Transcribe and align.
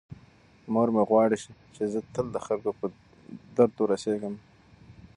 مور 0.73 0.87
مې 0.93 1.03
غواړي 1.09 1.37
چې 1.75 1.83
زه 1.91 1.99
تل 2.13 2.25
د 2.35 2.37
خلکو 2.45 2.71
په 2.79 2.85
درد 3.55 3.75
ورسیږم. 3.79 4.35